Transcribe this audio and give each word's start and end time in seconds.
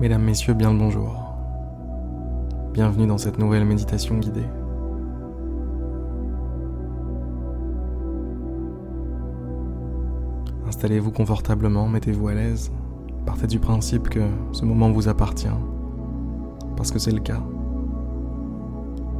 Mesdames, 0.00 0.22
Messieurs, 0.22 0.54
bien 0.54 0.72
le 0.72 0.78
bonjour. 0.78 1.12
Bienvenue 2.72 3.08
dans 3.08 3.18
cette 3.18 3.36
nouvelle 3.36 3.64
méditation 3.64 4.16
guidée. 4.18 4.46
Installez-vous 10.68 11.10
confortablement, 11.10 11.88
mettez-vous 11.88 12.28
à 12.28 12.34
l'aise. 12.34 12.70
Partez 13.26 13.48
du 13.48 13.58
principe 13.58 14.08
que 14.08 14.20
ce 14.52 14.64
moment 14.64 14.88
vous 14.92 15.08
appartient, 15.08 15.48
parce 16.76 16.92
que 16.92 17.00
c'est 17.00 17.10
le 17.10 17.18
cas. 17.18 17.42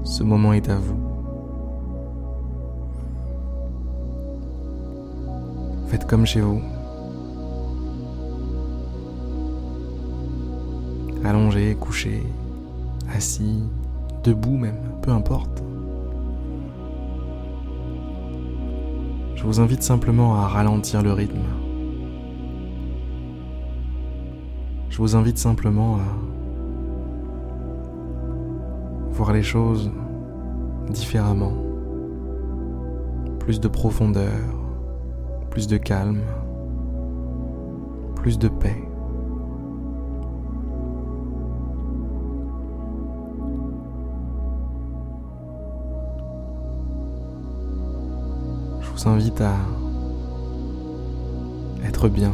Ce 0.04 0.22
moment 0.22 0.52
est 0.52 0.68
à 0.68 0.76
vous. 0.76 1.00
Faites 5.88 6.06
comme 6.06 6.24
chez 6.24 6.40
vous. 6.40 6.60
Allongé, 11.28 11.76
couché, 11.78 12.22
assis, 13.14 13.62
debout 14.24 14.56
même, 14.56 14.80
peu 15.02 15.10
importe. 15.10 15.62
Je 19.34 19.44
vous 19.44 19.60
invite 19.60 19.82
simplement 19.82 20.34
à 20.34 20.48
ralentir 20.48 21.02
le 21.02 21.12
rythme. 21.12 21.38
Je 24.90 24.98
vous 24.98 25.14
invite 25.14 25.38
simplement 25.38 25.96
à 25.96 26.00
voir 29.12 29.32
les 29.32 29.44
choses 29.44 29.92
différemment. 30.90 31.52
Plus 33.38 33.60
de 33.60 33.68
profondeur, 33.68 34.32
plus 35.50 35.68
de 35.68 35.76
calme, 35.76 36.20
plus 38.16 38.38
de 38.38 38.48
paix. 38.48 38.87
Vous 49.08 49.14
invite 49.14 49.40
à 49.40 49.54
être 51.84 52.08
bien. 52.08 52.32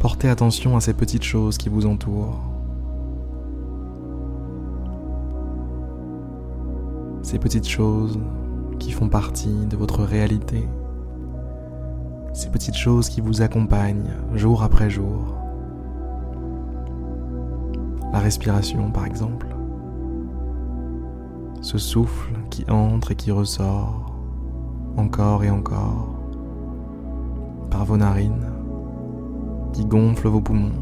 Portez 0.00 0.28
attention 0.28 0.76
à 0.76 0.80
ces 0.80 0.94
petites 0.94 1.24
choses 1.24 1.58
qui 1.58 1.68
vous 1.68 1.86
entourent. 1.86 2.40
Ces 7.22 7.38
petites 7.38 7.68
choses 7.68 8.18
qui 8.78 8.92
font 8.92 9.08
partie 9.08 9.66
de 9.66 9.76
votre 9.76 10.02
réalité. 10.02 10.66
Ces 12.32 12.48
petites 12.48 12.76
choses 12.76 13.08
qui 13.08 13.20
vous 13.20 13.42
accompagnent 13.42 14.10
jour 14.34 14.62
après 14.62 14.88
jour. 14.88 15.34
La 18.12 18.20
respiration 18.20 18.90
par 18.90 19.04
exemple. 19.04 19.48
Ce 21.60 21.76
souffle 21.76 22.32
qui 22.50 22.64
entre 22.70 23.12
et 23.12 23.16
qui 23.16 23.30
ressort 23.30 24.07
encore 24.98 25.44
et 25.44 25.50
encore, 25.50 26.08
par 27.70 27.84
vos 27.84 27.96
narines 27.96 28.50
qui 29.72 29.84
gonflent 29.84 30.28
vos 30.28 30.40
poumons. 30.40 30.72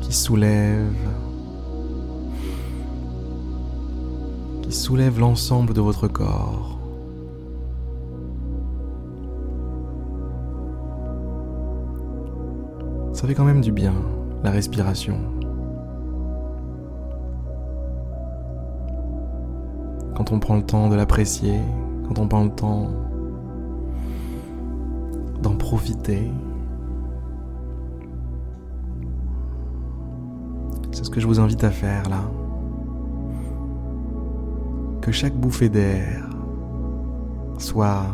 qui 0.00 0.12
soulèvent, 0.12 1.08
qui 4.62 4.70
soulèvent 4.70 5.18
l'ensemble 5.18 5.74
de 5.74 5.80
votre 5.80 6.06
corps. 6.06 6.78
Ça 13.14 13.26
fait 13.26 13.34
quand 13.34 13.44
même 13.44 13.62
du 13.62 13.72
bien, 13.72 13.94
la 14.44 14.52
respiration. 14.52 15.35
Quand 20.16 20.32
on 20.32 20.38
prend 20.38 20.56
le 20.56 20.62
temps 20.62 20.88
de 20.88 20.94
l'apprécier, 20.94 21.60
quand 22.08 22.18
on 22.18 22.26
prend 22.26 22.44
le 22.44 22.50
temps 22.50 22.88
d'en 25.42 25.56
profiter. 25.56 26.32
C'est 30.90 31.04
ce 31.04 31.10
que 31.10 31.20
je 31.20 31.26
vous 31.26 31.38
invite 31.38 31.62
à 31.64 31.70
faire 31.70 32.08
là. 32.08 32.30
Que 35.02 35.12
chaque 35.12 35.34
bouffée 35.34 35.68
d'air 35.68 36.26
soit 37.58 38.06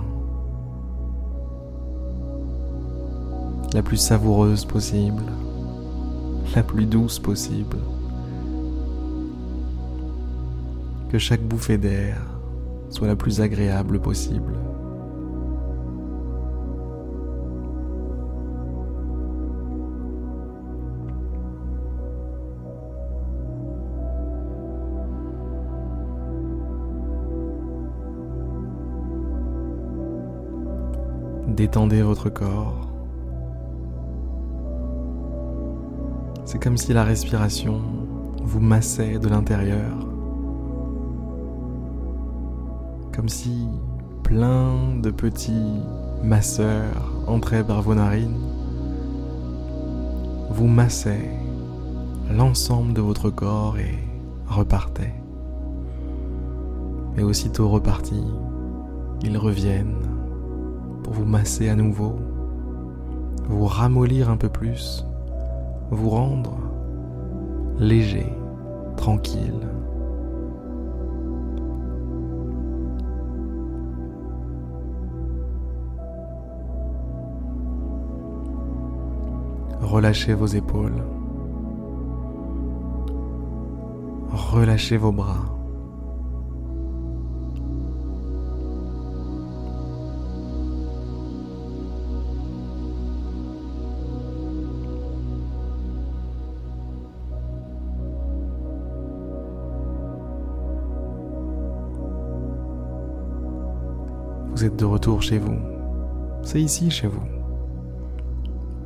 la 3.74 3.82
plus 3.82 3.96
savoureuse 3.96 4.64
possible, 4.64 5.22
la 6.56 6.64
plus 6.64 6.86
douce 6.86 7.20
possible. 7.20 7.76
Que 11.12 11.18
chaque 11.18 11.42
bouffée 11.42 11.76
d'air 11.76 12.16
soit 12.88 13.06
la 13.06 13.16
plus 13.16 13.42
agréable 13.42 14.00
possible. 14.00 14.54
Détendez 31.46 32.00
votre 32.00 32.30
corps. 32.30 32.88
C'est 36.46 36.58
comme 36.58 36.78
si 36.78 36.94
la 36.94 37.04
respiration 37.04 37.82
vous 38.42 38.60
massait 38.60 39.18
de 39.18 39.28
l'intérieur 39.28 40.11
comme 43.14 43.28
si 43.28 43.68
plein 44.22 44.96
de 45.00 45.10
petits 45.10 45.80
masseurs 46.22 47.12
entraient 47.26 47.64
par 47.64 47.82
vos 47.82 47.94
narines, 47.94 48.40
vous 50.50 50.66
massaient 50.66 51.30
l'ensemble 52.30 52.94
de 52.94 53.00
votre 53.00 53.30
corps 53.30 53.78
et 53.78 53.98
repartaient. 54.48 55.14
Et 57.16 57.22
aussitôt 57.22 57.68
repartis, 57.68 58.24
ils 59.22 59.36
reviennent 59.36 60.06
pour 61.02 61.12
vous 61.12 61.26
masser 61.26 61.68
à 61.68 61.74
nouveau, 61.74 62.16
vous 63.48 63.66
ramollir 63.66 64.30
un 64.30 64.36
peu 64.36 64.48
plus, 64.48 65.04
vous 65.90 66.08
rendre 66.08 66.56
léger, 67.78 68.26
tranquille. 68.96 69.68
Relâchez 79.92 80.32
vos 80.32 80.46
épaules. 80.46 81.04
Relâchez 84.30 84.96
vos 84.96 85.12
bras. 85.12 85.44
Vous 104.52 104.64
êtes 104.64 104.76
de 104.76 104.84
retour 104.86 105.20
chez 105.20 105.38
vous. 105.38 105.58
C'est 106.42 106.62
ici 106.62 106.90
chez 106.90 107.08
vous 107.08 107.31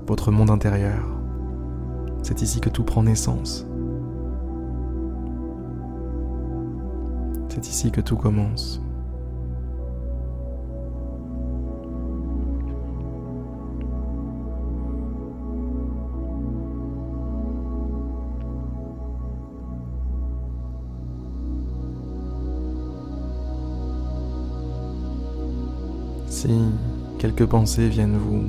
votre 0.07 0.31
monde 0.31 0.51
intérieur. 0.51 1.05
C'est 2.23 2.43
ici 2.43 2.61
que 2.61 2.69
tout 2.69 2.85
prend 2.85 3.03
naissance. 3.03 3.67
C'est 7.49 7.67
ici 7.69 7.91
que 7.91 8.01
tout 8.01 8.17
commence. 8.17 8.81
Si 26.29 26.51
quelques 27.19 27.47
pensées 27.47 27.89
viennent 27.89 28.19
vous 28.19 28.45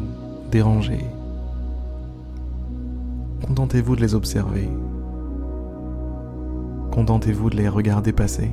déranger, 0.51 0.99
Contentez-vous 3.57 3.95
de 3.95 4.01
les 4.01 4.13
observer. 4.13 4.69
Contentez-vous 6.91 7.49
de 7.49 7.55
les 7.55 7.67
regarder 7.67 8.13
passer. 8.13 8.51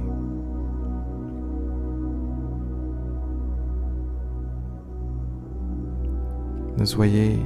Ne 6.79 6.87
soyez 6.87 7.39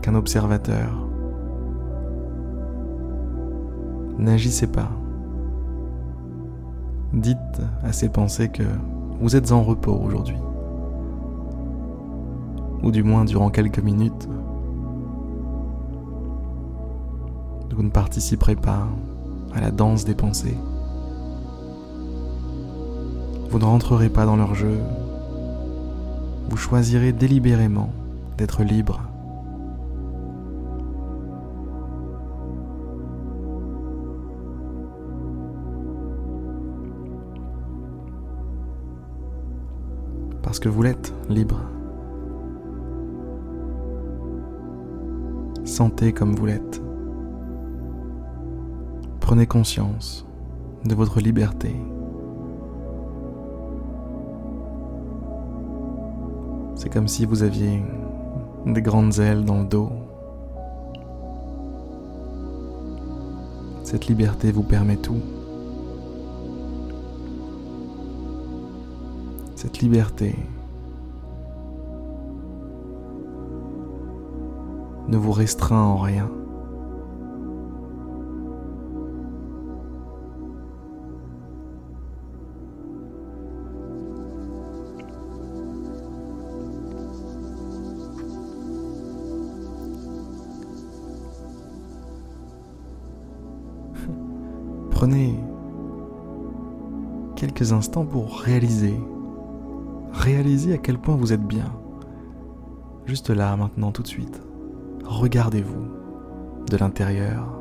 qu'un 0.00 0.16
observateur. 0.16 1.06
N'agissez 4.18 4.66
pas. 4.66 4.90
Dites 7.12 7.62
à 7.84 7.92
ces 7.92 8.08
pensées 8.08 8.48
que 8.48 8.64
vous 9.20 9.36
êtes 9.36 9.52
en 9.52 9.62
repos 9.62 10.00
aujourd'hui. 10.04 10.38
Ou 12.82 12.90
du 12.90 13.04
moins 13.04 13.24
durant 13.24 13.50
quelques 13.50 13.78
minutes. 13.78 14.28
Vous 17.74 17.82
ne 17.82 17.90
participerez 17.90 18.56
pas 18.56 18.86
à 19.54 19.60
la 19.60 19.70
danse 19.70 20.04
des 20.04 20.14
pensées. 20.14 20.56
Vous 23.48 23.58
ne 23.58 23.64
rentrerez 23.64 24.10
pas 24.10 24.26
dans 24.26 24.36
leur 24.36 24.54
jeu. 24.54 24.78
Vous 26.50 26.56
choisirez 26.56 27.12
délibérément 27.12 27.90
d'être 28.36 28.62
libre. 28.62 29.00
Parce 40.42 40.58
que 40.58 40.68
vous 40.68 40.82
l'êtes 40.82 41.14
libre. 41.30 41.60
Sentez 45.64 46.12
comme 46.12 46.34
vous 46.34 46.44
l'êtes. 46.44 46.81
Prenez 49.32 49.46
conscience 49.46 50.26
de 50.84 50.94
votre 50.94 51.18
liberté. 51.18 51.74
C'est 56.74 56.90
comme 56.92 57.08
si 57.08 57.24
vous 57.24 57.42
aviez 57.42 57.82
des 58.66 58.82
grandes 58.82 59.20
ailes 59.20 59.46
dans 59.46 59.60
le 59.60 59.64
dos. 59.64 59.90
Cette 63.84 64.06
liberté 64.06 64.52
vous 64.52 64.64
permet 64.64 64.98
tout. 64.98 65.22
Cette 69.56 69.78
liberté 69.78 70.36
ne 75.08 75.16
vous 75.16 75.32
restreint 75.32 75.84
en 75.84 75.96
rien. 75.96 76.28
Prenez 95.02 95.34
quelques 97.34 97.72
instants 97.72 98.04
pour 98.04 98.38
réaliser, 98.38 98.94
réaliser 100.12 100.74
à 100.74 100.78
quel 100.78 100.96
point 100.96 101.16
vous 101.16 101.32
êtes 101.32 101.44
bien. 101.44 101.72
Juste 103.06 103.30
là, 103.30 103.56
maintenant, 103.56 103.90
tout 103.90 104.02
de 104.04 104.06
suite. 104.06 104.40
Regardez-vous 105.04 105.88
de 106.70 106.76
l'intérieur. 106.76 107.60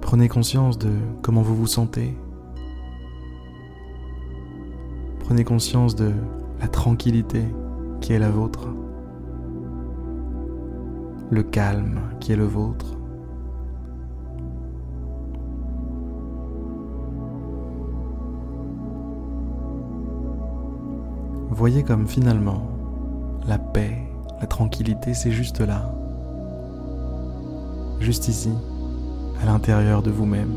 Prenez 0.00 0.26
conscience 0.26 0.76
de 0.76 0.90
comment 1.22 1.42
vous 1.42 1.54
vous 1.54 1.68
sentez. 1.68 2.18
Prenez 5.20 5.44
conscience 5.44 5.94
de 5.94 6.10
la 6.60 6.66
tranquillité 6.66 7.44
qui 8.00 8.14
est 8.14 8.18
la 8.18 8.30
vôtre. 8.30 8.66
Le 11.30 11.44
calme 11.44 12.00
qui 12.18 12.32
est 12.32 12.36
le 12.36 12.46
vôtre. 12.46 12.96
Voyez 21.60 21.82
comme 21.82 22.08
finalement 22.08 22.62
la 23.46 23.58
paix, 23.58 23.98
la 24.40 24.46
tranquillité, 24.46 25.12
c'est 25.12 25.30
juste 25.30 25.60
là. 25.60 25.92
Juste 28.00 28.28
ici, 28.28 28.50
à 29.42 29.44
l'intérieur 29.44 30.02
de 30.02 30.10
vous-même. 30.10 30.54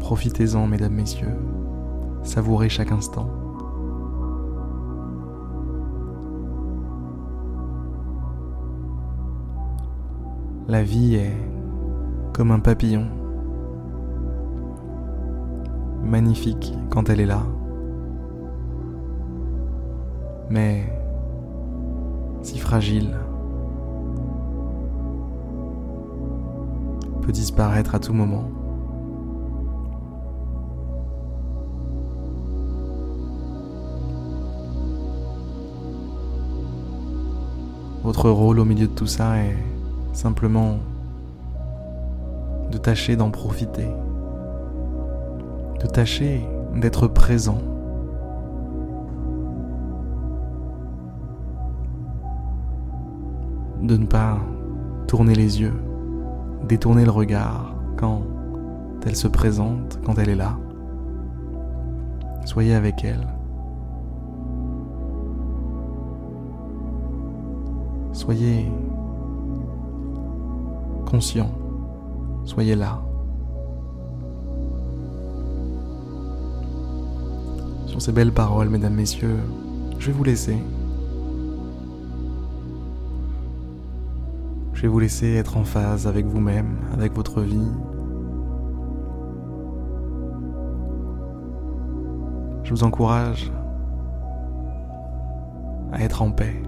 Profitez-en, 0.00 0.66
mesdames, 0.66 0.94
messieurs. 0.94 1.38
Savourez 2.24 2.68
chaque 2.68 2.90
instant. 2.90 3.30
La 10.66 10.82
vie 10.82 11.14
est 11.14 11.36
comme 12.32 12.50
un 12.50 12.58
papillon 12.58 13.19
magnifique 16.02 16.74
quand 16.90 17.08
elle 17.08 17.20
est 17.20 17.26
là. 17.26 17.42
Mais 20.48 20.92
si 22.42 22.58
fragile, 22.58 23.16
peut 27.22 27.32
disparaître 27.32 27.94
à 27.94 28.00
tout 28.00 28.12
moment. 28.12 28.44
Votre 38.02 38.30
rôle 38.30 38.58
au 38.58 38.64
milieu 38.64 38.88
de 38.88 38.92
tout 38.92 39.06
ça 39.06 39.36
est 39.38 39.56
simplement 40.14 40.78
de 42.72 42.78
tâcher 42.78 43.14
d'en 43.14 43.30
profiter 43.30 43.86
de 45.80 45.86
tâcher 45.86 46.46
d'être 46.76 47.08
présent. 47.08 47.58
De 53.82 53.96
ne 53.96 54.06
pas 54.06 54.38
tourner 55.06 55.34
les 55.34 55.60
yeux, 55.60 55.74
détourner 56.68 57.04
le 57.04 57.10
regard 57.10 57.74
quand 57.96 58.22
elle 59.06 59.16
se 59.16 59.28
présente, 59.28 59.98
quand 60.04 60.18
elle 60.18 60.28
est 60.28 60.36
là. 60.36 60.58
Soyez 62.44 62.74
avec 62.74 63.04
elle. 63.04 63.26
Soyez 68.12 68.70
conscient. 71.10 71.50
Soyez 72.44 72.76
là. 72.76 73.00
Sur 77.90 78.00
ces 78.00 78.12
belles 78.12 78.30
paroles, 78.30 78.68
mesdames, 78.68 78.94
messieurs, 78.94 79.40
je 79.98 80.06
vais 80.06 80.12
vous 80.12 80.22
laisser. 80.22 80.56
Je 84.74 84.82
vais 84.82 84.86
vous 84.86 85.00
laisser 85.00 85.34
être 85.34 85.56
en 85.56 85.64
phase 85.64 86.06
avec 86.06 86.24
vous-même, 86.24 86.76
avec 86.92 87.12
votre 87.12 87.40
vie. 87.40 87.58
Je 92.62 92.70
vous 92.70 92.84
encourage 92.84 93.50
à 95.92 96.00
être 96.04 96.22
en 96.22 96.30
paix. 96.30 96.62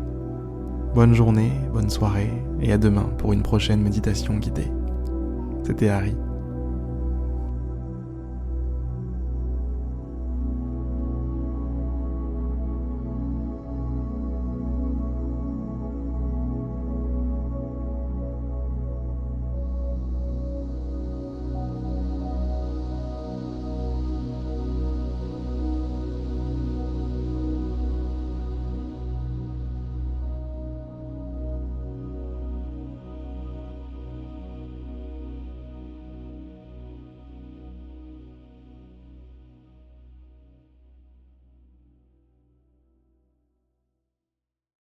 Bonne 0.93 1.15
journée, 1.15 1.53
bonne 1.73 1.89
soirée 1.89 2.33
et 2.61 2.73
à 2.73 2.79
demain 2.79 3.09
pour 3.19 3.33
une 3.33 3.43
prochaine 3.43 3.81
méditation 3.81 4.39
guidée. 4.39 4.73
C'était 5.63 5.89
Harry. 5.89 6.17